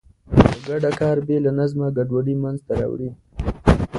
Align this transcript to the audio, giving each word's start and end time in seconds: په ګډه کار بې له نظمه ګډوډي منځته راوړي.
په 0.49 0.57
ګډه 0.67 0.91
کار 0.99 1.17
بې 1.27 1.37
له 1.45 1.51
نظمه 1.59 1.87
ګډوډي 1.97 2.35
منځته 2.43 2.71
راوړي. 2.79 3.09